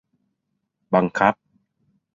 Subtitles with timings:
[0.93, 1.33] บังคับ